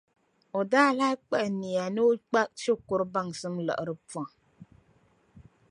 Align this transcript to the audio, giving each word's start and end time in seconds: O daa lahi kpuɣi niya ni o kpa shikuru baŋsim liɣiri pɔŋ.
O 0.57 0.59
daa 0.71 0.91
lahi 0.99 1.15
kpuɣi 1.25 1.47
niya 1.61 1.85
ni 1.93 2.01
o 2.07 2.09
kpa 2.27 2.41
shikuru 2.61 3.05
baŋsim 3.13 3.55
liɣiri 3.67 3.93
pɔŋ. 4.09 4.27